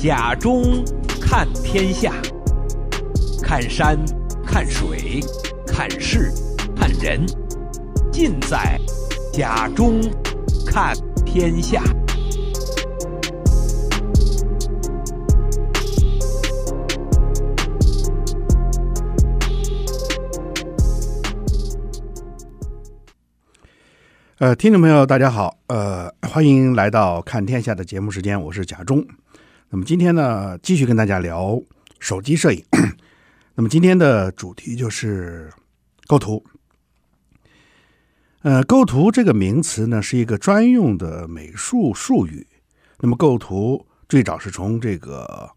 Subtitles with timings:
[0.00, 0.84] 甲中
[1.20, 2.12] 看天下，
[3.42, 3.98] 看山，
[4.46, 5.18] 看水，
[5.66, 6.32] 看事，
[6.76, 7.26] 看人，
[8.12, 8.78] 尽在
[9.32, 10.00] 甲中
[10.64, 10.94] 看
[11.26, 11.82] 天下。
[24.38, 29.04] 呃，听众朋友，大家好，呃，欢迎来到看天下的节目时间，我是甲中。
[29.70, 31.60] 那么今天呢，继续跟大家聊
[31.98, 32.64] 手机摄影。
[33.54, 35.52] 那么今天的主题就是
[36.06, 36.42] 构图。
[38.40, 42.46] 呃，构图这个名词呢，是一个专用的美术术语。
[43.00, 45.50] 那么构图最早是从这个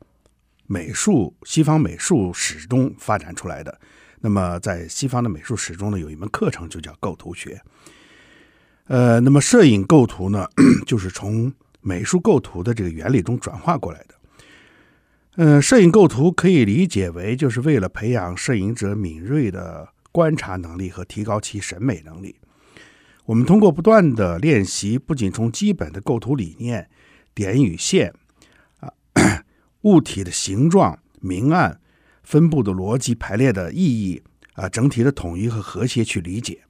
[0.68, 3.80] 美术西方美术史中发展出来的。
[4.20, 7.62] 那么在西方的美术史中呢，有一门课程就叫构图学。
[8.88, 10.50] 呃，那么摄影构图呢，
[10.86, 14.16] 就是从美术构图的这个原理中转化过来的。
[15.36, 22.36] 嗯，摄影构图可以理解为就是为了培养摄影者敏锐的观察能力和提高其审美能力。
[23.26, 26.90] 我们通过不断的练习，不仅从基本的构图理念、
[27.34, 28.14] 点与线
[28.82, 28.92] 啊、
[29.84, 31.80] 物体的形状、明暗、
[32.24, 34.22] 分布的逻辑、排列的意义
[34.54, 36.62] 啊、整体的统一和和谐去理解。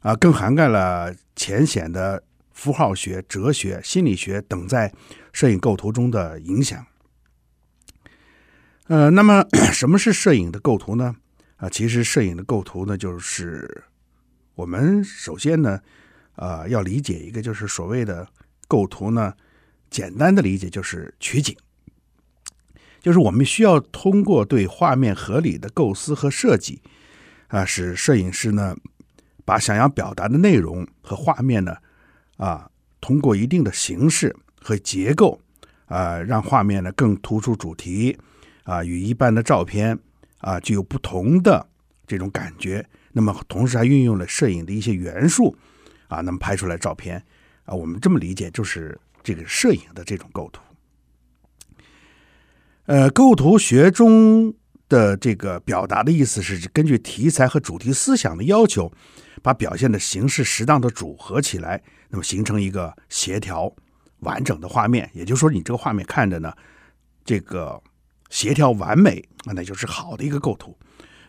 [0.00, 2.22] 啊，更涵盖了浅显的
[2.56, 4.90] 符号学、哲学、心理学等在
[5.30, 6.86] 摄影构图中的影响。
[8.86, 11.16] 呃，那么 什么是摄影的构图呢？
[11.58, 13.84] 啊，其实摄影的构图呢，就是
[14.54, 15.82] 我们首先呢，
[16.36, 18.26] 啊，要理解一个就是所谓的
[18.66, 19.34] 构图呢，
[19.90, 21.54] 简单的理解就是取景，
[23.00, 26.80] 就是我们需要通过对画面合理的构思和设计，
[27.48, 28.74] 啊，使摄影师呢。
[29.44, 31.76] 把想要表达的内容和画面呢，
[32.36, 32.70] 啊，
[33.00, 35.40] 通过一定的形式和结构，
[35.86, 38.16] 啊，让画面呢更突出主题，
[38.64, 39.98] 啊，与一般的照片
[40.38, 41.66] 啊具有不同的
[42.06, 42.86] 这种感觉。
[43.12, 45.56] 那么同时还运用了摄影的一些元素，
[46.08, 47.24] 啊，那么拍出来照片，
[47.64, 50.60] 啊，我们这么理解就是这个摄影的这种构图。
[52.84, 54.54] 呃，构图学中
[54.88, 58.92] 的这个表达的意思是根据题材和主题思想的要求。
[59.42, 61.80] 把表现的形式适当的组合起来，
[62.16, 63.70] 那么形成一个协调
[64.20, 65.10] 完整的画面。
[65.12, 66.50] 也就是说，你这个画面看着呢，
[67.26, 67.78] 这个
[68.30, 70.74] 协调完美，那就是好的一个构图。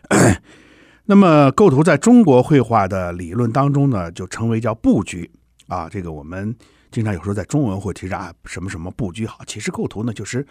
[1.04, 5.30] 那么，构图在中国绘画的理论当中呢，就称为叫布局
[5.66, 5.90] 啊。
[5.90, 6.56] 这个我们
[6.90, 9.44] 经常有时候在中文会提啊，什么什么布局好。
[9.46, 10.46] 其实构图呢，就是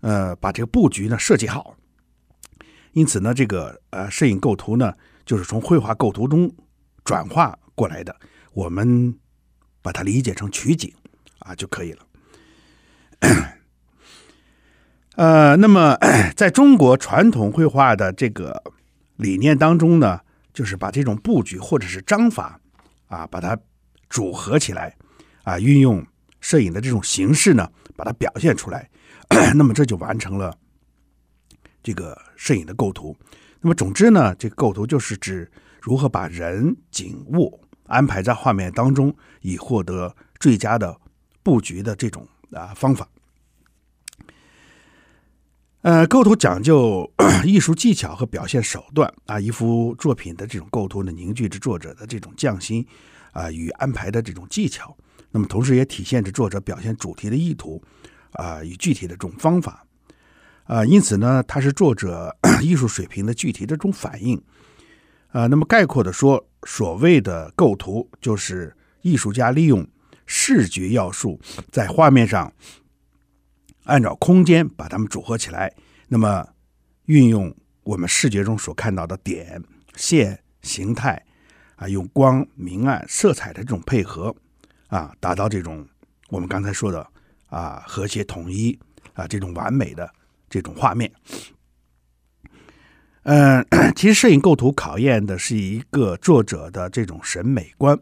[0.00, 1.76] 呃把这个布局呢设计好。
[2.94, 4.92] 因此呢，这个呃摄影构图呢，
[5.24, 6.52] 就是从绘画构图中。
[7.04, 8.14] 转化过来的，
[8.52, 9.16] 我们
[9.88, 10.92] 把它理解成取景
[11.38, 12.06] 啊就可以了。
[15.16, 15.96] 呃，那么
[16.36, 18.62] 在中国传统绘画的这个
[19.16, 20.20] 理念当中呢，
[20.52, 22.60] 就是把这种布局或者是章法
[23.06, 23.58] 啊，把它
[24.10, 24.94] 组合起来
[25.42, 26.06] 啊，运用
[26.38, 27.66] 摄影的这种形式呢，
[27.96, 28.90] 把它表现出来，
[29.56, 30.54] 那么这就完成了
[31.82, 33.16] 这个摄影的构图。
[33.62, 35.50] 那么总之呢，这个构图就是指。
[35.80, 40.96] 如何把人景物安排在画面当中，以获得最佳的
[41.42, 43.08] 布局的这种啊方法。
[45.82, 47.10] 呃，构图讲究
[47.46, 52.86] 艺术技巧和表现手段啊，一幅作品的这种构图呢，凝聚着作者的这种匠心
[53.32, 54.94] 啊与安排的这种技巧，
[55.30, 57.82] 那么同时也体现着作者表现主题的意图
[58.32, 59.86] 啊与具体的这种方法
[60.64, 64.42] 啊，因此呢，它是作者 艺术水平的具体的这种反应。
[65.38, 69.86] 啊、那么概括的说，所谓的构图，就是艺术家利用
[70.26, 71.40] 视觉要素
[71.70, 72.52] 在画面上
[73.84, 75.72] 按照空间把它们组合起来，
[76.08, 76.44] 那么
[77.04, 77.54] 运用
[77.84, 79.62] 我们视觉中所看到的点、
[79.94, 81.24] 线、形态
[81.76, 84.34] 啊，用光、明暗、色彩的这种配合
[84.88, 85.86] 啊，达到这种
[86.30, 87.06] 我们刚才说的
[87.46, 88.76] 啊和谐统一
[89.12, 90.12] 啊这种完美的
[90.50, 91.12] 这种画面。
[93.30, 93.62] 嗯，
[93.94, 97.98] 其实摄影构图考验的是一个作者的这种审美观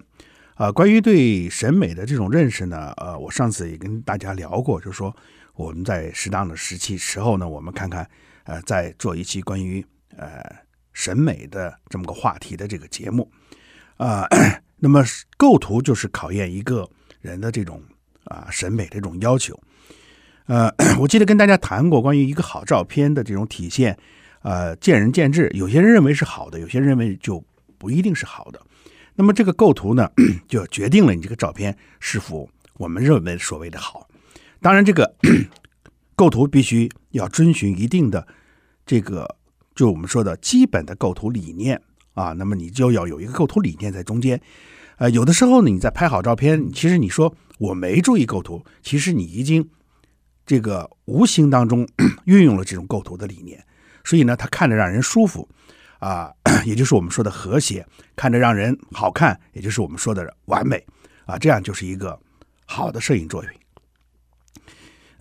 [0.54, 0.70] 啊。
[0.70, 5.14] 关于对审美的这种认识呢，呃，我上次也跟大家聊过，就是说
[5.56, 8.08] 我们在适当的时期时候呢，我们看看
[8.44, 9.84] 呃，再做一期关于
[10.16, 10.44] 呃
[10.92, 13.28] 审美的这么个话题的这个节目
[13.96, 14.28] 啊。
[14.78, 15.02] 那么
[15.36, 16.88] 构图就是考验一个
[17.20, 17.82] 人的这种
[18.26, 19.58] 啊审美的这种要求。
[20.46, 23.98] 呃， 我记得跟大家谈过关于一个好照片的这种体现。
[24.46, 27.44] 呃，见仁见智，有些人认为是好的，有些人认为就
[27.78, 28.62] 不一定是好的。
[29.16, 30.08] 那么这个构图呢，
[30.46, 34.08] 就决定了你这个照片是否我们认为所谓的好。
[34.62, 35.16] 当然，这个
[36.14, 38.24] 构图必须要遵循一定的
[38.86, 39.28] 这个，
[39.74, 41.82] 就我们说的基本的构图理念
[42.14, 42.32] 啊。
[42.32, 44.40] 那么你就要有一个构图理念在中间。
[44.98, 49.68] 呃，有的时候呢，你在拍好照片，其实你说我没注意构图，其实你已经
[50.46, 51.84] 这个无形当中
[52.26, 53.66] 运用了这种构图的理念，
[54.06, 55.46] 所以呢，它看着让人舒服
[55.98, 56.32] 啊，
[56.64, 60.86] 也就是我们说的和谐，看着让人好看，也就是我们说的完美
[61.24, 62.16] 啊，这样就是一个
[62.64, 63.50] 好的摄影作品。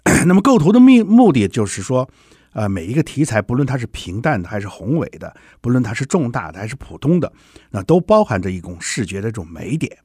[0.28, 2.08] 那么构图的目目的就是说，
[2.54, 7.34] 呃，每一个题材，不论它是平淡的还是宏伟的，不论它是重大的还是普通的，
[7.72, 9.98] 那都包含着一种视觉的这种美点。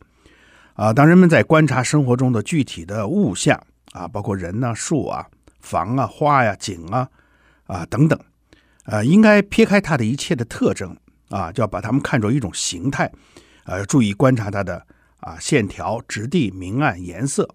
[0.73, 3.63] 啊，当人们在观察生活中的具体的物象
[3.93, 5.27] 啊，包括人呐、树啊、
[5.61, 7.07] 房啊、花呀、景啊
[7.67, 8.19] 啊等等，
[8.91, 10.97] 呃，应该撇开它的一切的特征
[11.29, 13.11] 啊，就要把它们看作一种形态，
[13.65, 14.85] 呃，注意观察它的
[15.21, 17.49] 啊线条、质地、明暗、颜色。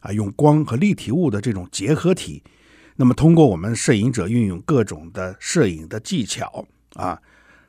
[0.00, 2.40] 啊，用光和立体物的这种结合体，
[2.94, 6.64] 那么通过我们摄影者运用各种的摄影的技巧
[6.94, 7.20] 啊，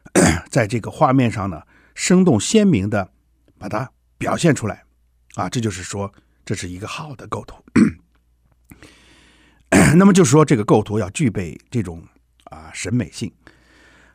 [0.48, 1.64] 在这个画面上呢，
[1.96, 3.10] 生动鲜明的
[3.58, 3.90] 把它
[4.20, 4.84] 表现出来
[5.34, 6.14] 啊，这就是说
[6.46, 7.56] 这是一个好的构图。
[9.98, 12.04] 那么就是说，这个构图要具备这种
[12.50, 13.32] 啊审美性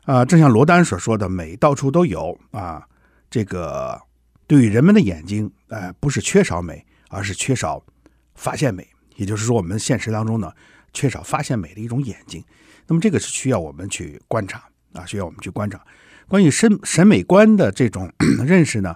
[0.03, 2.87] 啊，正像罗丹所说的，美到处都有啊，
[3.29, 4.01] 这个
[4.47, 7.83] 对于人们的眼睛，呃，不是缺少美，而是缺少。
[8.37, 8.85] 发现美，
[9.15, 10.51] 也就是说，我们现实当中呢，
[10.91, 12.43] 缺少发现美的一种眼睛。
[12.85, 14.61] 那么，这个是需要我们去观察
[14.91, 15.81] 啊，需要我们去观察。
[16.27, 18.11] 关于审审美观的这种
[18.45, 18.93] 认识呢，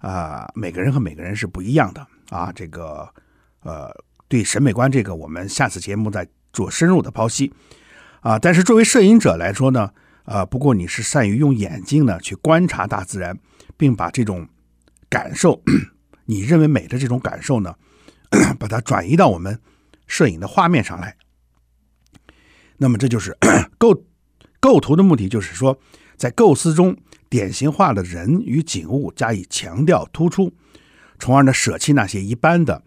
[0.00, 2.52] 啊，每个人和每个人是不一样的啊。
[2.54, 3.08] 这个
[3.62, 3.90] 呃，
[4.28, 7.50] 对审美观这个，我们下次节目再做深入的剖析
[8.22, 8.38] 啊。
[8.38, 9.90] 但是作为摄影者来说呢，
[10.24, 13.38] 啊，不过你是善于用眼睛呢去观察大自然，
[13.76, 14.48] 并把这种
[15.08, 15.62] 感受，
[16.24, 17.74] 你认为美的这种感受呢。
[18.58, 19.60] 把它转移到我们
[20.06, 21.18] 摄影的画面上来，
[22.78, 23.36] 那么这就是
[23.76, 24.06] 构
[24.58, 25.78] 构图的目的，就是说
[26.16, 26.96] 在构思中
[27.28, 30.50] 典型化的人与景物加以强调突出，
[31.18, 32.82] 从而呢舍弃那些一般的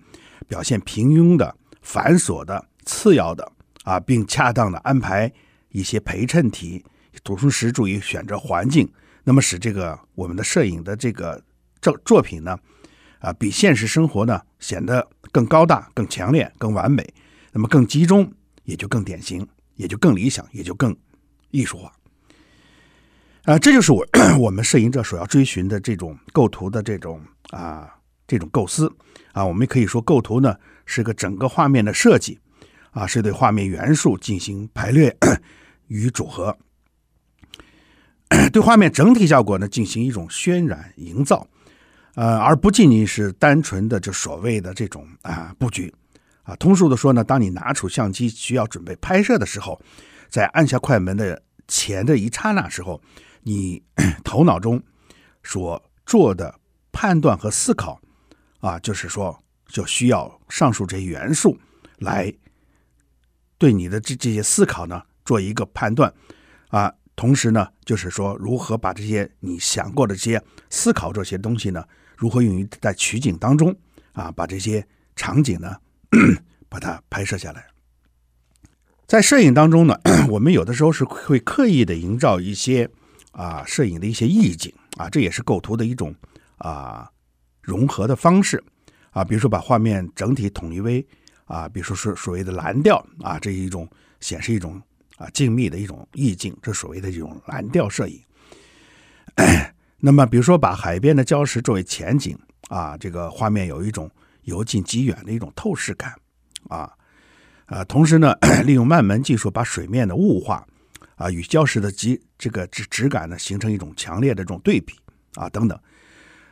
[0.48, 3.52] 表现平庸的繁琐的次要的
[3.86, 5.32] 啊，并恰当的安排
[5.70, 6.84] 一些陪衬体，
[7.24, 8.92] 同时注意选择环境，
[9.24, 11.42] 那么使这个我们的摄影的这个
[11.82, 12.60] 作作品呢。
[13.20, 17.04] 啊，比现实生活呢显得更高大、更强烈、更完美，
[17.52, 18.32] 那么更集中，
[18.66, 20.96] 也就更典型，也就更理想，也就更
[21.50, 21.92] 艺术化。
[23.46, 24.06] 啊，这就是我
[24.38, 27.90] 我们摄影者所要追寻的这种构图的这种啊
[28.28, 28.94] 这种构思
[29.32, 30.56] 啊，我们可以说构图呢
[30.86, 32.38] 是个整个画面的设计
[32.96, 35.14] 啊，是对画面元素进行排列
[35.88, 36.58] 与组合，
[38.54, 41.46] 对画面整体效果呢进行一种渲染营造。
[42.14, 45.94] 呃，而不仅仅是单纯的就所谓的这种啊布局，
[46.44, 49.78] 啊，通俗的说呢，当你拿出相机需要准备拍摄的时候，
[50.30, 53.02] 在按下快门的前的一刹那时候，
[53.44, 53.84] 你
[54.24, 54.82] 头脑中
[55.44, 56.58] 所做的
[56.94, 58.00] 判断和思考，
[58.62, 59.38] 啊，就是说
[59.68, 61.60] 就需要上述这些元素
[61.98, 62.34] 来
[63.58, 66.14] 对你的这这些思考呢做一个判断，
[66.70, 71.84] 啊，同时呢，就是说如何把这些你想过的这些思考这些东西呢。
[72.18, 73.76] 如何用于在取景当中
[74.14, 75.76] 啊，把这些场景呢，
[76.70, 77.68] 把它拍摄下来。
[79.06, 80.00] 在摄影当中呢，
[80.32, 82.90] 我们有的时候是会刻意的营造一些
[83.32, 86.16] 啊摄影的一些意境啊，这也是构图的一种
[86.58, 87.12] 啊
[87.62, 88.64] 融合的方式
[89.12, 89.22] 啊。
[89.22, 91.06] 比如说把画面整体统一为
[91.46, 94.82] 啊，比如说是所谓的蓝调啊，这一种显示一种
[95.18, 98.22] 啊静谧的一种意境，这所谓的这种蓝调摄影。
[99.98, 102.38] 那么，比如说把海边的礁石作为前景
[102.70, 104.10] 啊，这个画面有一种
[104.44, 106.14] 由近及远的一种透视感
[106.70, 106.92] 啊，
[107.66, 108.36] 啊，同时呢，
[108.66, 110.66] 利用慢门技术把水面的雾化
[111.16, 114.94] 啊与礁石的及这个质质感呢形成一种强烈的这种对比
[115.36, 115.80] 啊等等，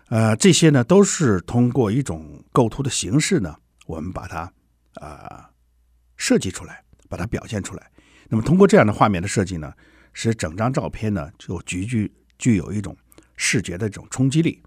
[0.09, 4.51] 呃，这些呢都是通过一种构图的形式呢，我们把它、
[4.95, 5.43] 呃、
[6.17, 7.91] 设计出来，把它表现出来。
[8.29, 9.73] 那么通过这样的画面的设计呢，
[10.13, 12.95] 使整张照片呢就具具具有一种。
[13.35, 14.61] 视觉的这种冲击力，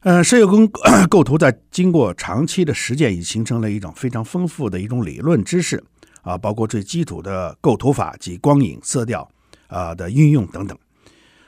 [0.00, 5.82] 呃，摄影构 构图在经过长期的实践，已形成了一种非常丰富的一种理论知识
[6.20, 9.28] 啊，包括最基础的构图法及光影、色调
[9.68, 10.78] 啊的运用等等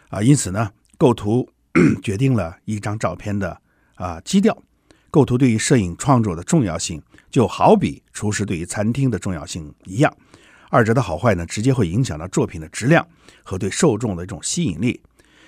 [0.08, 1.46] 啊，因此呢，构图
[2.02, 3.60] 决定了一张照片的
[3.96, 4.60] 啊基调。
[5.14, 10.12] 构图对于摄影创作的重要性，就好比厨师对于餐厅的重要性一样。
[10.70, 13.06] 二者的好坏呢，直接会影响到作品的质量
[13.44, 15.00] 和对受众的一种吸引力。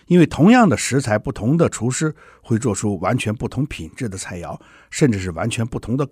[0.07, 4.57] 因为同样的食材，不同的厨师会做出完全不同品质的菜肴，
[4.89, 6.09] 甚至是完全不同的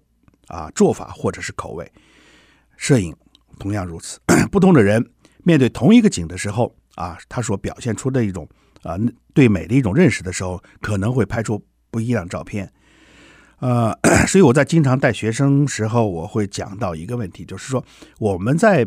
[0.49, 1.89] 啊做法或者是口味。
[2.77, 3.15] 摄影
[3.61, 4.19] 同样如此，
[4.51, 5.13] 不同的人
[5.45, 8.49] 面对同一个景的时候啊，他所表现出的一种
[8.83, 8.99] 啊
[9.33, 12.69] 对美的一种认识的时候，可能会拍出不一样照片。
[13.65, 17.83] 呃， 所以我在经常带学生时候，我会讲到一个问题，就是说
[18.19, 18.87] 我们在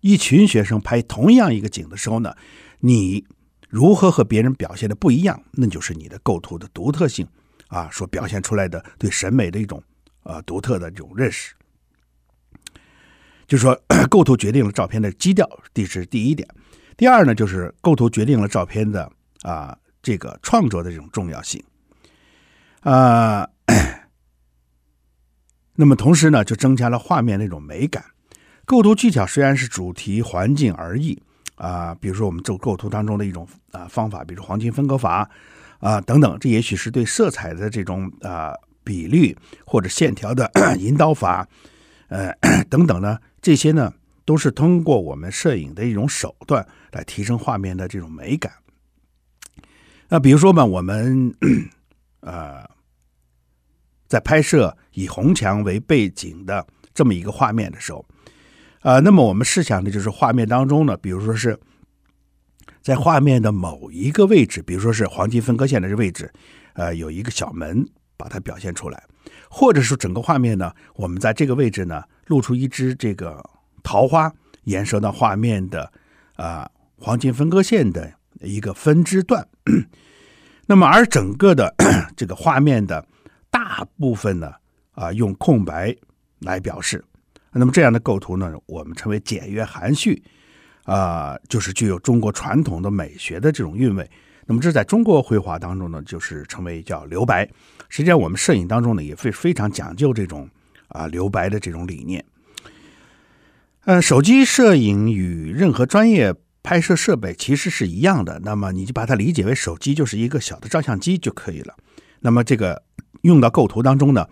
[0.00, 2.34] 一群学生拍同样一个景的时候呢，
[2.80, 3.24] 你
[3.68, 7.24] 如何和别人表现的不一样，那就是你的构图的独特性
[7.68, 9.80] 啊，所表现出来的对审美的一种
[10.24, 11.54] 呃独特的这种认识。
[13.46, 16.48] 就是说， 构图决定了照片的基调，这是第一点。
[16.96, 19.08] 第二呢，就是构图决定了照片的
[19.42, 21.62] 啊这个创作的这种重要性。
[22.80, 23.48] 啊，
[25.76, 28.04] 那么同时呢，就增加了画面那种美感。
[28.64, 31.16] 构图技巧虽然是主题环境而异
[31.54, 35.30] 啊，比如说我们做构图当中的一种啊方法，比如黄金分割法
[35.78, 38.52] 啊等等，这也许是对色彩的这种啊
[38.82, 41.46] 比率或者线条的 引导法，
[42.08, 42.32] 呃
[42.68, 43.18] 等等呢。
[43.40, 43.92] 这些呢，
[44.24, 48.52] 都是通过我们摄影的一种手段来提升画面的这种美感。
[50.08, 51.32] 那比如说嘛，我们
[52.20, 52.68] 呃，
[54.06, 58.04] 在拍摄以红墙为背景的这么一个画面的时候，
[58.80, 61.58] 啊、呃，那么我们试想的就是画面当中呢，比如说是
[62.82, 66.32] 在画面的某一个位置，比如说是黄金分割线的这位置，
[66.74, 67.84] 呃，有一个小门
[68.16, 69.02] 把它表现出来。
[69.48, 73.42] 或者是整个画面呢，我们在这个位置呢，露出一支这个
[73.82, 74.32] 桃花，
[74.64, 75.90] 延伸到画面的
[76.36, 79.46] 啊、黄金分割线的一个分支段。
[80.66, 81.74] 那么，而整个的
[82.16, 83.04] 这个画面的
[83.76, 84.50] 大部分呢，
[84.92, 85.94] 啊、用空白
[86.38, 87.04] 来表示。
[87.52, 90.22] 那么这样的构图呢，我们称为简约含蓄，
[90.84, 94.10] 啊、就是具有中国传统的美学的这种韵味。
[94.46, 97.46] 那么这在中国绘画当中呢，就是称为叫留白。
[97.90, 100.48] 实际上，我们摄影当中呢，也非非常讲究这种
[100.88, 102.24] 啊留白的这种理念。
[103.84, 108.40] 呃，手机摄影与任何专业拍摄设备其实是一样的。
[108.42, 111.76] 那么你就把它理解为手机就是一个小的照相机就可以了。
[112.20, 112.82] 那么这个
[113.26, 114.26] 用到构图当中呢，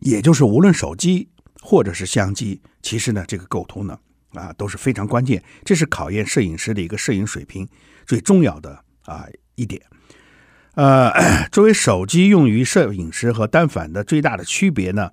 [0.00, 1.28] 也就是无论手机
[1.60, 3.98] 或者是相机，其实呢这个构图呢
[4.32, 5.42] 啊都是非常关键。
[5.64, 7.66] 这是考验摄影师的一个摄影水平
[8.04, 9.80] 最重要的啊一点。
[10.74, 11.10] 呃，
[11.50, 15.10] 作为手机用于摄影师和单反的最大的区别呢，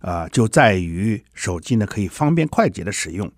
[0.00, 3.32] 啊、就在于手机呢可以方便快捷的使用，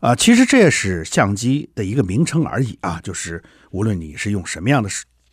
[0.00, 4.90] 啊、其实这也是相机的一个名称而已啊，就是无论你是用什么样的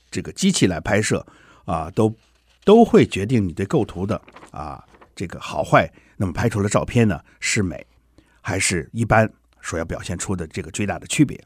[0.10, 1.26] 这个机器来拍摄
[1.66, 2.16] 啊、都
[2.64, 4.84] 都会决定你对构图的啊
[5.16, 7.86] 这个好坏，那么拍出的照片呢是美
[8.42, 11.40] 还是一般，所要表现出的这个最大的区别。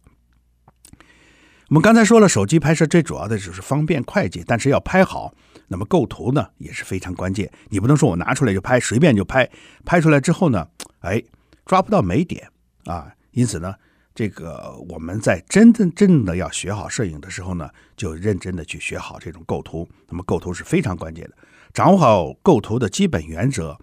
[1.70, 5.34] 我们刚才说了，手机拍摄最主要的就是方便快捷，但是要拍好，
[5.68, 7.52] 那么构图呢也是非常关键。
[7.70, 9.50] 你不能说我拿出来就拍，随便就拍，
[9.84, 10.68] 拍出来之后呢，
[11.00, 11.22] 哎，
[11.66, 12.48] 抓不到美点
[12.86, 13.12] 啊。
[13.32, 13.74] 因此呢，
[14.16, 19.88] 这个我们在真正真的要学好摄影的时候呢，就认真的去学好这种构图。
[20.10, 21.36] 那么构图是非常关键的，
[21.74, 23.78] 掌握好构图的基本原则，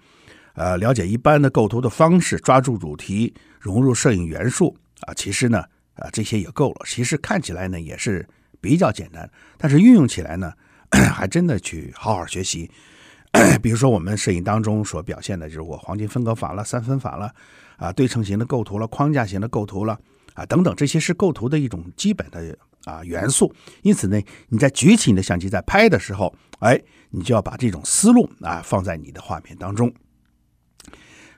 [0.55, 5.63] 呃，了解一般的构图的方式，抓住主题，融入摄影元素啊，其实呢。
[5.97, 6.87] 啊，这些也够了。
[6.87, 8.27] 其实看起来呢也是
[8.63, 10.51] 比较简单，但是运用起来呢，
[11.13, 12.69] 还真的去好好学习。
[13.63, 17.31] 比如说我们摄影当中所表现的，就是我黄金分割法了、三分法了，
[17.77, 20.01] 啊，对称型的构图了、框架型的构图了，
[20.35, 23.55] 啊，等等，这些是构图的一种基本的啊元素。
[23.83, 29.93] 因此呢，你在举起你的相机在拍的时候，哎，你就要把这种思路啊放在你的画面当中。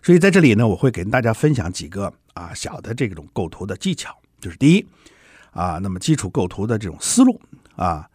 [0.03, 4.15] 所以在这里呢，我会给大家分享几个啊小的这种构图的技巧。
[4.41, 4.87] 就是第一，
[5.53, 7.41] 啊，那么基础构图的这种思路
[7.77, 8.07] 啊，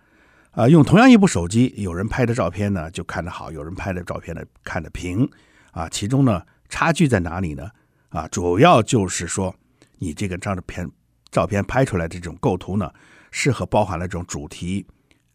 [0.52, 5.28] 啊，用同样一部手机，有人拍的照片呢就看得好，有人拍的照片呢看得平，
[5.72, 7.68] 啊，其中呢差距在哪里呢？
[8.10, 9.56] 啊，主要就是说
[10.00, 10.90] 你这个照片
[11.30, 12.92] 照片拍出来的这种构图呢，
[13.30, 14.84] 适合包含了这种主题、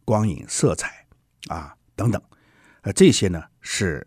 [0.05, 1.07] 光影、色彩
[1.49, 2.21] 啊等等，
[2.81, 4.05] 呃，这些呢是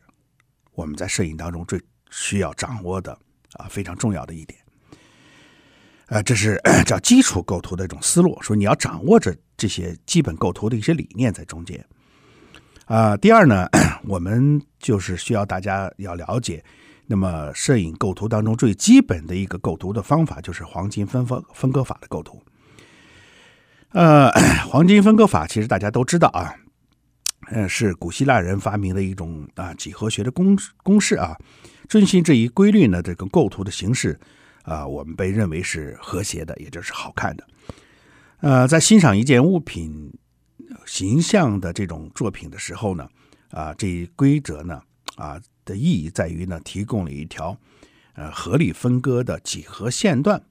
[0.73, 3.17] 我们在摄影当中最需要掌握的
[3.53, 4.59] 啊非常重要的一点。
[6.07, 11.85] 呃，这是 叫基础构图的一种思路，说你要掌握着这些基本构图的一些理念在中间。
[12.85, 13.67] 啊、第二呢，
[14.07, 16.63] 我们就是需要大家要了解，
[17.07, 22.43] 那么摄影构图当中最基本的一个构图的方法就是黄金分割分割法的构图。
[23.91, 24.29] 呃，
[24.69, 26.53] 黄金分割法其实大家都知道啊，
[27.49, 31.35] 呃，是古希腊人发明的一种啊几何学的公公式啊，
[31.87, 34.19] 遵循这一规律呢，这个构图的形式。
[34.63, 37.47] 啊，我们被认为是和谐的，也就是好看的。
[38.41, 40.11] 呃，在欣赏一件物品
[40.85, 43.07] 形象的这种作品的时候呢，
[43.51, 44.81] 啊，这一规则呢，
[45.15, 47.55] 啊，的意义在于呢，提供了一条
[48.13, 50.41] 呃合理分割的几何线段。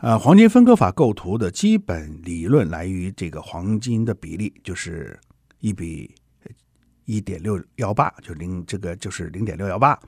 [0.00, 5.18] 呃，黄金分割法构图的基本理论来于这个黄金的比例，就是
[5.58, 6.14] 一比
[7.04, 9.98] 一点六幺八，就零这个就是零点六幺八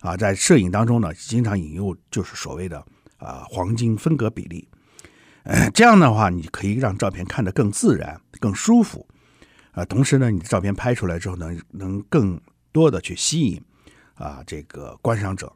[0.00, 0.16] 啊。
[0.16, 2.84] 在摄影当中呢，经常引用就是所谓的
[3.18, 4.66] 啊黄金分割比例。
[5.72, 9.06] 这样的话，你可以让照片看得更自然、更舒服
[9.70, 9.84] 啊。
[9.84, 12.40] 同时呢，你的照片拍出来之后呢，能更
[12.72, 13.62] 多的去吸引
[14.14, 15.52] 啊这个观赏者。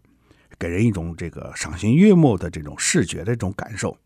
[0.58, 3.96] 给人一种这个赏心悦目的这种视觉的这种感受。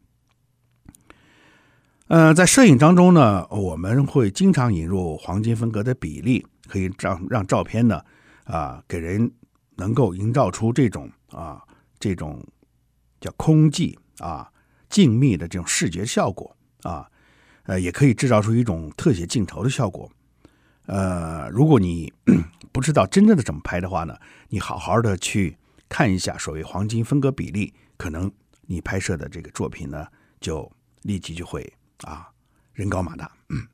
[2.07, 8.01] 呃，在摄影当中呢，我们会经常引入黄金分割的比例，可以让让照片呢
[8.45, 9.31] 啊给人
[9.75, 11.63] 能够营造出这种啊
[11.99, 12.43] 这种
[13.21, 14.51] 叫空寂啊
[14.89, 17.07] 静谧的这种视觉效果啊，
[17.65, 20.11] 呃，也可以制造出一种特写镜头的效果。
[20.87, 22.13] 呃，如果你
[22.73, 24.17] 不知道真正的怎么拍的话呢，
[24.49, 25.57] 你好好的去。
[25.89, 28.29] 看一下所谓黄金分割比例，可能
[28.63, 30.05] 你拍摄的这个作品呢，
[30.41, 30.69] 就
[31.03, 32.29] 立即就会啊
[32.73, 33.31] 人高马大。
[33.51, 33.69] 嗯，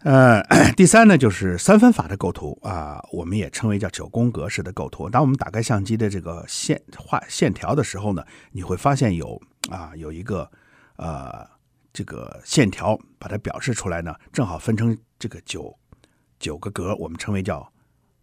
[0.00, 0.42] 呃，
[0.76, 5.08] 第三呢就是三分法的构图啊，我们也称为叫九宫格式的构图。
[5.08, 9.40] 当我们打开相机的这个线画线条的时候呢，你会发现有
[9.70, 10.50] 啊有一个
[10.96, 11.48] 呃
[12.00, 15.78] 这个线条把它表示出来呢，正好分成这个九
[16.38, 17.70] 九个格，我们称为叫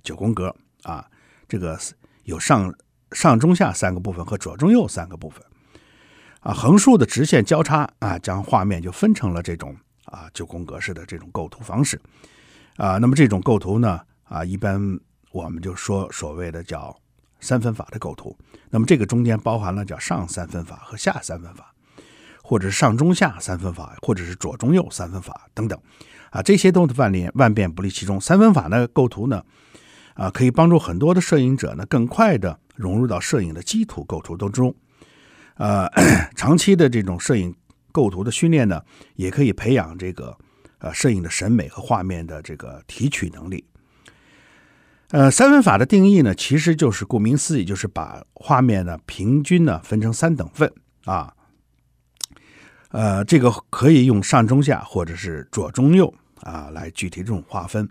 [0.02, 1.06] 九宫格啊，
[1.48, 1.80] 这个。
[2.24, 2.74] 有上
[3.14, 5.42] 上中下三个部分和左中右三个部分，
[6.42, 11.98] 啊，横竖的直线交叉啊，将画面就分成了这种啊九宫格式的这种构图方式，
[12.76, 15.00] 啊，那么这种构图呢，啊，一般
[15.32, 16.94] 我们就说所谓的叫
[17.40, 18.38] 三分法的构图，
[18.70, 21.74] 那么这个中间包含了叫上三分法和下三分法，
[22.50, 25.78] 或者是上中下三分法，或者是左中右三分法等等，
[26.30, 28.22] 啊，这些都是万变万变不离其中。
[28.22, 29.44] 三分法的构图呢，
[30.14, 34.74] 啊，可以帮助很多的摄影者呢，更快的融入到摄影的基础构图当中。
[35.56, 35.90] 呃，
[36.38, 37.54] 长期的这种摄影
[37.92, 38.82] 构图的训练呢，
[39.16, 40.38] 也可以培养这个
[40.80, 43.66] 呃摄影的审美和画面的这个提取能力。
[45.10, 50.72] 呃，三分法的定义呢，其实就是顾名思义，就是把画面呢平均呢分成三等份
[51.04, 51.34] 啊。
[52.98, 57.88] 呃，这个可以用上中下或者是左中右啊来具体这种划分。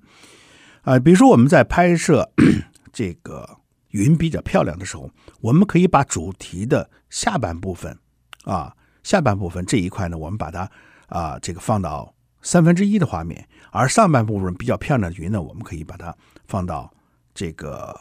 [0.82, 2.28] 啊，比如说我们在拍摄
[2.92, 3.48] 这个
[3.90, 5.08] 云比较漂亮的时候，
[5.40, 7.96] 我们可以把主题的下半部分
[8.42, 10.68] 啊，下半部分这一块呢，我们把它
[11.06, 16.12] 啊这个放到三分之一的画面，而上半部分比较漂亮的云呢，我们可以把它
[16.48, 16.92] 放到
[17.32, 17.96] 这个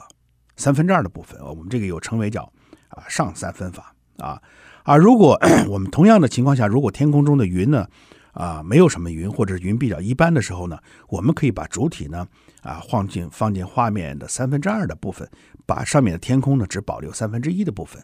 [0.58, 1.40] 三分之二的部分。
[1.46, 2.52] 我们这个又称为叫
[2.90, 4.42] 啊上三分法啊。
[4.84, 7.88] 而如果 我们同样的情况下，如果天空中的云呢，
[8.34, 12.28] 啊，没有什么云，或者云比较一般的时候呢，我们可以把主体呢，
[12.62, 15.28] 啊，放进放进画面的三分之二的部分，
[15.66, 18.00] 把上面的天空呢只保留三分之一的部分，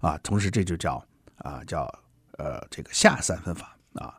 [0.00, 1.04] 啊，同时这就叫
[1.36, 1.86] 啊叫
[2.38, 4.14] 呃这个下三分法啊。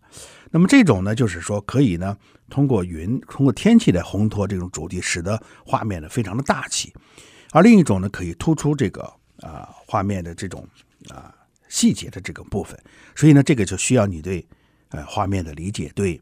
[0.52, 2.16] 那么这种呢，就是说可以呢
[2.50, 6.94] 通过云通过天气来烘托这种主题，使得画面呢非常的大气；
[7.52, 9.02] 而另一种呢，可以突出这个
[9.42, 10.66] 啊画面的这种
[11.10, 11.35] 啊
[11.76, 12.78] 细节的这个部分。
[13.16, 14.46] 所以呢，这个就需要你对。
[14.90, 16.22] 呃，画面的理解，对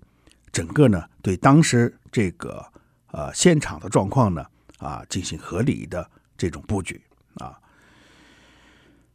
[0.52, 2.66] 整个呢，对当时这个
[3.12, 4.44] 呃现场的状况呢，
[4.80, 7.00] 啊，进行合理的这种布局
[7.36, 7.60] 啊。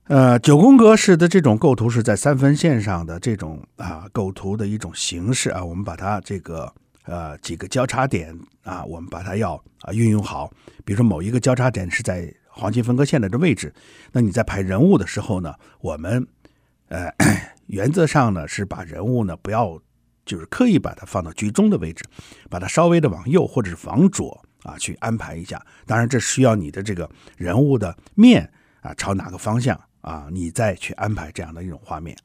[0.05, 6.73] 呃，九宫格式的这种构图是在三分线上的这种啊构图的一种形式啊，我们把它这个
[7.05, 10.53] 呃几个交叉点啊，我们把它要啊运用好。
[10.85, 13.73] 比如说某一个交叉点是在黄金分割线的这位置，
[14.13, 16.27] 那你在拍人物的时候呢，我们
[16.89, 17.11] 呃。
[17.69, 19.79] 原则上呢，是把人物呢不要，
[20.25, 22.03] 就是刻意把它放到居中的位置，
[22.49, 25.63] 把它稍微的往右或者是往左啊去安排一下。
[25.85, 32.17] 当然，这需要你的这个人物的面啊朝哪个方向啊，你再去安排这样的一种画面。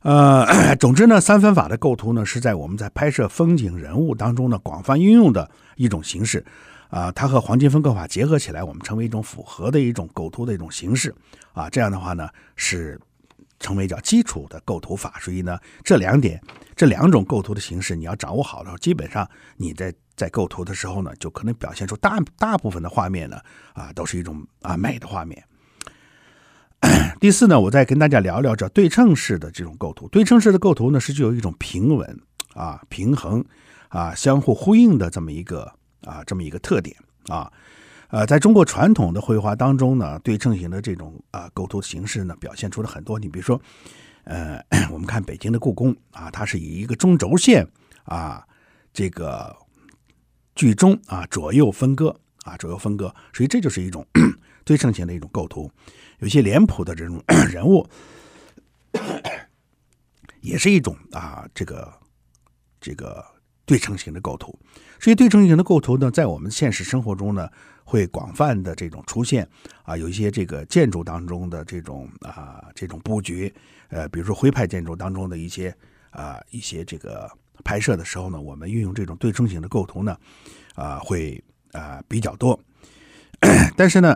[0.00, 6.44] 呃，总之呢，三分法的构图呢是在我们在拍摄风景人物当中呢广泛运用的一种形式
[6.90, 11.14] 啊，它和黄金分割法结合起来，我们称为一种复合的一种构图的一种形式
[11.52, 11.70] 啊。
[11.70, 13.00] 这样的话呢是。
[13.62, 16.42] 成为叫基础的构图法，所以呢，这两点，
[16.74, 23.38] 这两种构图的形式，你要掌握好了，基本上你在在构图的时候呢，就可能表现出大大部分的画面呢，
[23.74, 25.44] 啊，都是一种啊美的画面。
[27.20, 30.08] 第四呢，我再跟大家聊聊这对称式的这种构图。
[30.08, 32.18] 对称式的构图呢，是具有一种平稳
[32.54, 33.44] 啊、平衡
[33.88, 35.70] 啊、相互呼应的这么一个
[36.02, 36.96] 啊这么一个特点
[37.28, 37.52] 啊。
[38.08, 43.16] 呃，在中国传统的绘画当中呢，对称型的这种啊构图形式呢，表现出了很多。
[43.20, 43.62] 你比如说，
[44.24, 44.60] 呃，
[44.90, 47.64] 我们看北京的故宫啊，它是以一个中轴线
[48.02, 48.44] 啊，
[48.92, 49.56] 这个
[50.56, 54.04] 居中啊左右分割啊，左右分割，所以这就是一种
[54.64, 55.70] 对称型的一种构图。
[56.18, 57.88] 有些脸谱的这种 人物，
[60.40, 61.92] 也是一种啊，这个
[62.80, 63.24] 这个
[63.64, 64.58] 对称型的构图。
[65.00, 67.48] 所以对称型的构图呢，在我们现实生活中呢，
[67.84, 69.48] 会广泛的这种出现
[69.82, 73.52] 啊，有一些这个建筑当中的这种啊这种布局，
[73.88, 75.74] 呃，比如说徽派建筑当中的一些
[76.10, 77.30] 啊一些这个
[77.64, 80.14] 拍摄的时候呢，我们运用这种对称型的构图呢，
[80.74, 82.60] 啊会啊比较多。
[83.74, 84.14] 但是呢，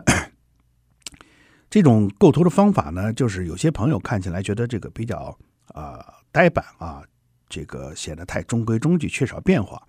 [1.67, 5.35] 这种构图的方法呢，就是有些朋友看起来觉得这个比较
[5.69, 7.01] 啊呆板啊，
[7.49, 9.81] 这个显得太中规中矩，缺少变化。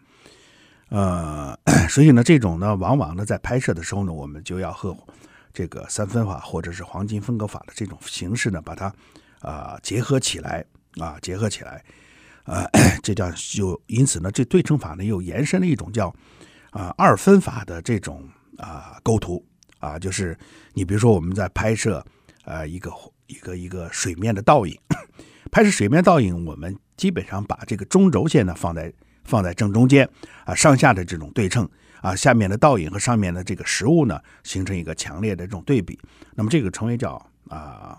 [0.88, 1.58] 呃，
[1.90, 4.96] 所以呢，这种呢，往往呢，在拍摄的时候呢，我们就要和
[5.52, 8.94] 这个三分法或者是黄金分割法的这种形式呢，把它
[9.40, 10.64] 啊、结合起来
[11.00, 11.84] 啊，结合起来，
[12.44, 12.64] 呃，
[13.02, 16.14] 这叫就因此呢，这对称法呢又延伸了一种叫
[16.70, 18.22] 啊、二分法的这种
[18.58, 19.44] 啊、构图
[19.80, 20.38] 啊，就是
[20.72, 22.04] 你比如说我们在拍摄
[22.44, 22.92] 呃一个
[23.26, 24.78] 一个一个水面的倒影，
[25.50, 28.92] 拍摄水面倒影，我们基本上把这个中轴线呢放在。
[29.26, 30.08] 放在正中间
[30.44, 31.68] 啊，上下的这种对称
[32.00, 35.98] 啊，下面的倒影和上面的这个实物呢，形成一个强烈的这种对比。
[36.34, 37.14] 那么这个称为叫
[37.48, 37.98] 啊，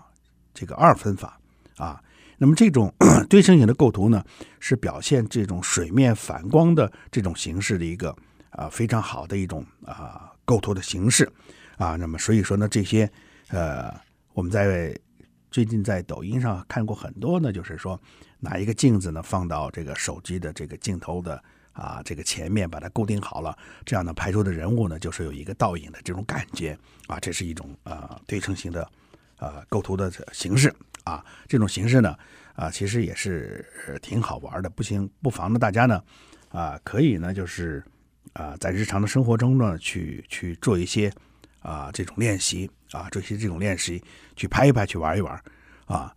[0.54, 1.38] 这个二分法
[1.76, 2.02] 啊。
[2.40, 2.92] 那么这种
[3.28, 4.24] 对称型的构图呢，
[4.60, 8.14] 是表现这种水面反光的这种形式的一个
[8.50, 11.28] 啊非常好的一种啊构图的形式
[11.76, 11.96] 啊。
[11.96, 13.10] 那么所以说呢，这些
[13.48, 13.92] 呃，
[14.34, 14.96] 我们在
[15.50, 18.00] 最近在抖音上看过很多呢，就是说。
[18.40, 28.88] 拿一个镜子呢，放到这个手机的这个镜头的啊这个前面，把它固定好了，这样呢拍出的人物呢，就是有一个倒影的这种感觉啊，这是一种啊对称型的
[29.38, 32.16] 啊构图的形式啊，这种形式呢
[32.54, 33.66] 啊其实也是
[34.00, 36.00] 挺好玩的，不行不妨呢大家呢
[36.50, 37.82] 啊可以呢就是
[38.34, 41.12] 啊在日常的生活中呢去去做一些
[41.58, 44.02] 啊这种练习啊这些这种练习，
[44.36, 45.42] 去拍一拍，去玩一玩
[45.86, 46.14] 啊。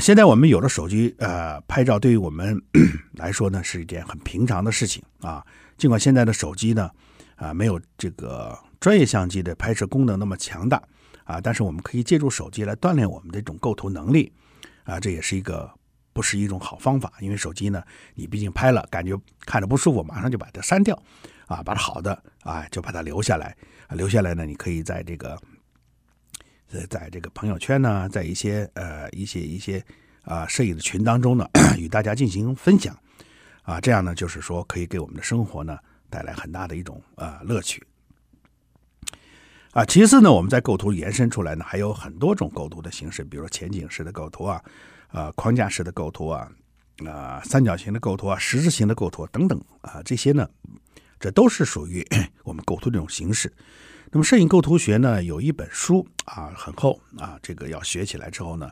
[0.00, 2.62] 现在我们有了手机，呃，拍照对于我们
[3.16, 5.44] 来说呢是一件很平常的事情啊。
[5.76, 6.88] 尽管现在的手机呢，
[7.36, 10.80] 啊，没有这个专业相机的拍摄功能那么强大
[11.24, 14.32] 啊，但是我们可以借助手机来锻炼我们这种构图能力
[14.84, 15.68] 啊，这也是一个
[16.12, 17.12] 不是一种好方法。
[17.18, 17.82] 因为手机呢，
[18.14, 20.94] 你毕竟拍了，感觉看着不舒服，马上就把它删掉
[21.46, 23.56] 啊，把它好的啊就把它留下来，
[23.88, 25.36] 留下来呢，你可以在这个。
[26.74, 29.84] 在在这个朋友圈呢，在一些呃一些一些
[30.22, 31.46] 啊、摄影的群当中呢，
[31.78, 32.98] 与大家进行分享
[33.62, 35.78] 啊，这样呢就是说可以给我们的生活呢
[36.10, 37.82] 带来很大的一种啊、呃、乐趣
[39.72, 39.84] 啊。
[39.84, 44.62] 其次呢，我们在构图延伸出来呢，还有很多种构图的形式，比如说前景式的构图啊，
[45.08, 46.50] 啊框架式的构图啊，
[47.06, 50.48] 啊三角形的构图啊，十字形的构图等等啊，这些呢，
[51.20, 52.02] 这都是属于
[52.44, 53.52] 我们构图这种形式。
[54.10, 58.70] 那么摄影构图学呢，有一本书啊，很厚啊，这个要学起来之后呢，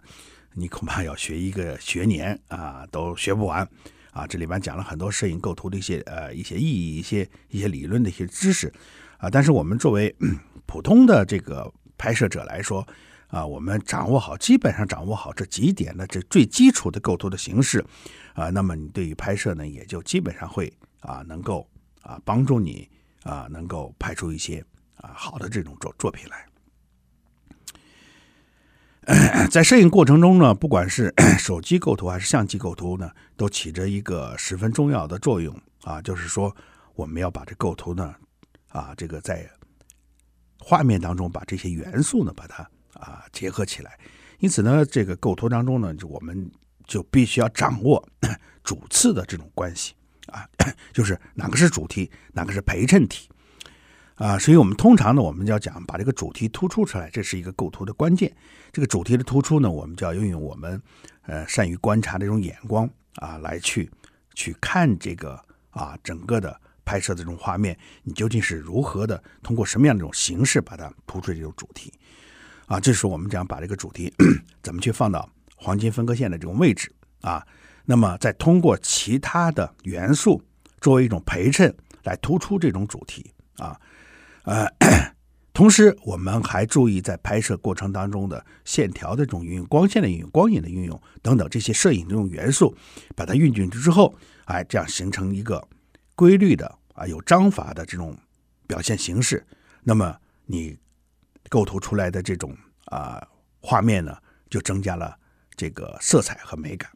[0.54, 3.66] 你恐怕要学一个学年啊，都学不完
[4.10, 4.26] 啊。
[4.26, 8.72] 这里边讲了很多摄影构图的一些呃一些意义、一些一些理论的一些知识
[9.18, 9.28] 啊。
[9.28, 10.14] 但是我们作为
[10.66, 12.86] 普通的这个拍摄者来说
[13.28, 17.84] 啊，我们掌握好，基本上掌握好这几点的这最基础的构图的形式
[18.34, 21.68] 啊，那么你对于拍摄呢，也就基本上会啊能够
[22.00, 22.88] 啊帮助你
[23.22, 24.64] 啊能够拍出一些。
[24.96, 26.46] 啊，好的这种作作品来，
[29.50, 36.00] 在摄影过程中呢，不管是 手机构图还是相机构图呢，都起着一个十分重要的作用啊。
[36.00, 36.54] 就是说，
[36.94, 38.14] 我们要把这构图呢，
[38.68, 39.48] 啊，这个在
[40.58, 42.62] 画面当中把这些元素呢，把它
[42.92, 43.98] 啊结合起来。
[44.38, 46.48] 因此呢，这个构图当中呢，就我们
[46.86, 48.08] 就必须要掌握
[48.62, 49.94] 主次的这种关系
[50.28, 50.46] 啊，
[50.94, 53.28] 就是哪个是主题，哪个是陪衬体。
[54.16, 58.32] 啊，所以我们通常呢，我们就要讲把这个主题突出出来，这是一个构图的关键。
[58.70, 60.80] 这个主题的突出呢，我们就要运用我们
[61.22, 63.90] 呃善于观察的这种眼光啊，来去
[64.34, 65.38] 去看这个
[65.70, 71.92] 啊整个的拍摄的这种画面，你究竟是如何的通过什么样的这种形式把它突出这种主题
[72.66, 72.78] 啊？
[72.78, 74.12] 这是我们讲把这个主题
[74.62, 77.44] 怎么去放到黄金分割线的这种位置啊？
[77.84, 80.40] 那么再通过其他的元素
[80.80, 83.78] 作为一种陪衬来突出这种主题啊。
[84.44, 84.66] 呃，
[85.52, 92.74] 同时我们还注意在拍摄过程当中的线条的这种运用、光线的运用、光影的运用等等这些摄影这种元素，
[93.14, 94.14] 把它运进去之后，
[94.46, 95.62] 哎，这样形成一个
[96.16, 98.16] 规律的啊有章法的这种
[98.66, 99.46] 表现形式。
[99.82, 100.76] 那么你
[101.48, 103.22] 构图出来的这种啊
[103.60, 104.16] 画面呢，
[104.50, 105.16] 就增加了
[105.54, 106.90] 这个色彩和美感。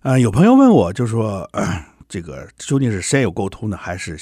[0.00, 1.48] 呃，有朋友问我，就说，
[2.08, 4.18] 这个究竟是先有构图呢，还是？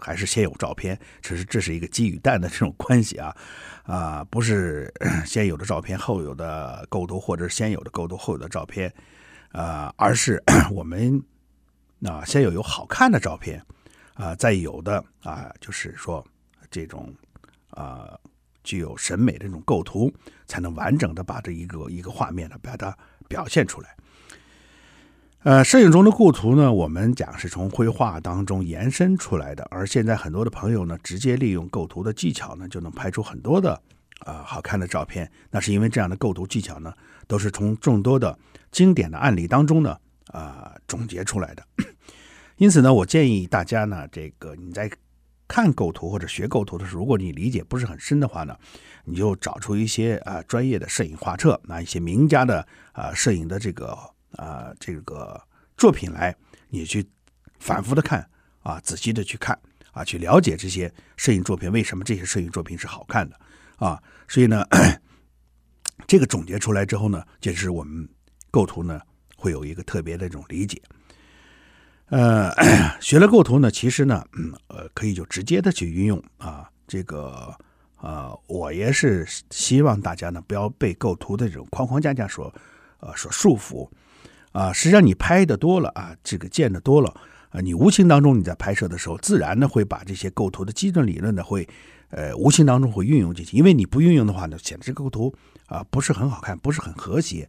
[0.00, 3.36] 还是先有照片，只是这是一个鸡与蛋的这种关系啊，
[3.84, 4.92] 啊，不是
[5.26, 8.92] 先有的照片后有的构图，或者先有的构图后有的照片，
[9.52, 11.22] 啊，而是 我们
[12.04, 13.62] 啊先有有好看的照片，
[14.14, 16.24] 啊，再有的啊就是说
[16.70, 17.14] 这种
[17.70, 18.18] 啊
[18.62, 20.12] 具有审美的这种构图，
[20.46, 22.96] 才能完整的把这一个一个画面呢把它
[23.28, 23.96] 表现出来。
[25.44, 33.74] 呃，摄影中的构图呢，我们讲是从绘画当中延伸出来的，而现在很多的朋友呢，直接利用构图的技巧呢，就能拍出很多的
[34.20, 35.30] 啊、呃、好看的照片。
[35.50, 36.90] 那是因为这样的构图技巧呢，
[37.26, 38.38] 都是从众多的
[38.72, 39.90] 经典的案例当中呢
[40.28, 41.62] 啊、呃、总结出来的。
[42.56, 44.90] 因此呢，我建议大家呢，这个你在
[45.46, 48.56] 看构图或者学构图的时候，如果你理解不是很深的话呢，
[49.04, 54.13] 你就找出一些啊、专业的摄影画册，那一些名家的啊、摄影的这个。
[54.36, 55.40] 啊、呃，这个
[55.76, 56.34] 作品来，
[56.68, 57.06] 你去
[57.58, 58.28] 反复的看
[58.62, 59.58] 啊，仔细的去看
[59.92, 63.38] 啊，去了解这些摄影作品为什么这些摄影作品是好看的
[63.76, 64.02] 啊。
[64.28, 64.64] 所以呢，
[66.06, 68.08] 这个总结出来之后呢，就是我们
[68.50, 69.00] 构图呢
[69.36, 70.80] 会有一个特别的这种理解。
[72.06, 72.52] 呃，
[73.00, 76.68] 学了构图呢，其实呢，嗯，呃，可以就直接的去运用啊。
[76.86, 77.56] 这个
[77.96, 82.54] 呃，我也是希望大家呢不要被构图的这种框框架架所
[83.00, 83.88] 呃所束缚。
[84.54, 87.12] 啊，实际上你拍的多了啊，这个见的多了
[87.50, 91.68] 啊，你无形当中你在拍摄的时候，自然的会把这些构图的基准理论呢，会
[92.10, 93.56] 呃无形当中会运用进去。
[93.56, 95.34] 因为你不运用的话呢，显得这个构图
[95.66, 97.48] 啊不是很好看，不是很和谐。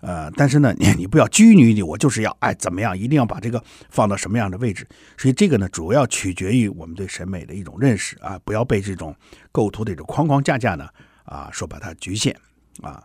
[0.00, 4.84] 呃，但是呢，你你不要拘泥于我就是要哎怎么样，一定要把这个放到什么样的位置。
[5.16, 9.14] 所以这个呢，主要取决于我们对审美的一种认识啊，不要被这种
[9.52, 10.88] 构图的这种框框架架呢
[11.24, 12.36] 啊说把它局限
[12.82, 13.00] 啊。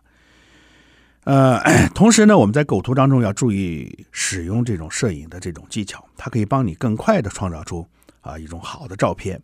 [1.27, 1.59] 呃，
[1.93, 7.85] 同时呢，我们在构图当中要注意使用这种摄影的这种技巧，它可以帮你更快的创造出
[8.21, 9.37] 啊一种好的照片。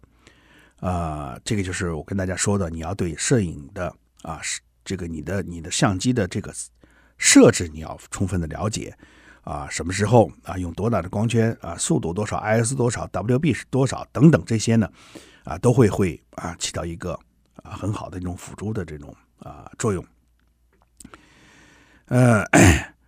[0.80, 4.40] 啊，这个就是我跟大家说的，你要对摄影的啊，
[4.86, 6.54] 这个你的你的相机的这个
[7.18, 8.96] 设置你要充分的了解
[9.42, 14.90] 啊，什么时候啊用多大的光圈啊，速度多少，IS 多少，WB 是多少等等这些呢，
[15.44, 17.12] 啊都会会啊起到一个
[17.62, 20.02] 啊很好的一种辅助的这种啊作用。
[22.08, 22.44] 呃，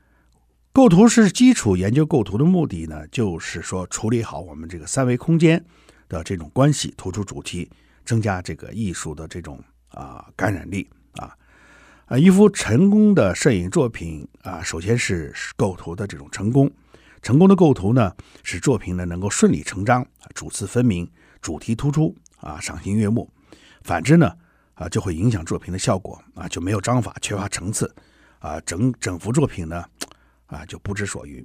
[0.71, 1.75] 构图是基础。
[1.75, 5.63] 研究构图的目的呢，就是说处理好我们这个三维空间
[6.07, 7.69] 的这种关系，突出主题，
[8.05, 11.35] 增加这个艺术的这种啊感染力啊。
[12.05, 16.71] 啊，一幅成功的摄影作品啊，首先是构图的这种成功。
[17.21, 20.05] 成功的构图呢，使作品呢能够顺理成章，
[20.35, 21.09] 主次分明，
[21.41, 23.27] 主题突出啊，赏心悦目。
[23.81, 24.31] 反之呢，
[24.75, 27.93] 啊，就会影响作品的效果啊，就没有章法，缺乏层次。
[28.45, 29.83] 啊，整整幅作品呢，
[30.45, 31.43] 啊就不知所云。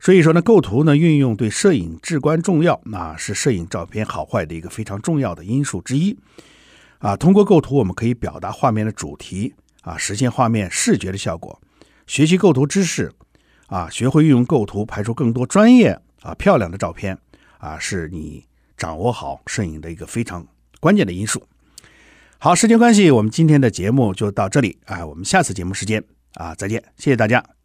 [0.00, 6.18] 所以说呢，构图呢运用对摄影至关重要，那是摄影照片好坏的一个非常重要的因素之一。
[7.00, 11.60] 啊，通过构图我们可以表达画面的主题，啊，实现画面视觉的效果。
[12.06, 13.12] 学习构图知识，
[13.66, 17.18] 啊，学会运用构图拍出更多专业啊漂亮的照片，
[17.58, 18.46] 啊，是你
[18.78, 20.46] 掌握好摄影的一个非常
[20.80, 21.42] 关键的因素。
[22.40, 27.57] 好，时间关系，我们今天的节目就到这里啊，我们下次节目时间啊，再见，谢谢大家。